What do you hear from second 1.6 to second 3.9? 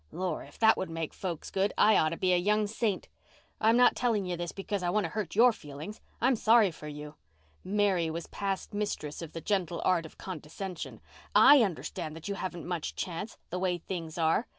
I oughter be a young saint. I'm